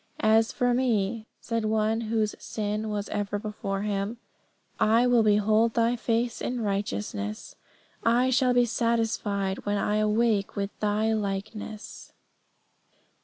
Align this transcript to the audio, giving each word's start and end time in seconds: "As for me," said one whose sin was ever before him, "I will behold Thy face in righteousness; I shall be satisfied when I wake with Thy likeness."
"As 0.25 0.51
for 0.51 0.73
me," 0.73 1.27
said 1.41 1.63
one 1.63 2.01
whose 2.01 2.33
sin 2.39 2.89
was 2.89 3.07
ever 3.09 3.37
before 3.37 3.83
him, 3.83 4.17
"I 4.79 5.05
will 5.05 5.21
behold 5.21 5.75
Thy 5.75 5.95
face 5.95 6.41
in 6.41 6.61
righteousness; 6.61 7.55
I 8.03 8.31
shall 8.31 8.55
be 8.55 8.65
satisfied 8.65 9.63
when 9.63 9.77
I 9.77 10.03
wake 10.05 10.55
with 10.55 10.71
Thy 10.79 11.13
likeness." 11.13 12.13